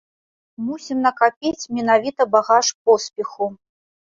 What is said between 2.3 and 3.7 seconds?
багаж поспеху.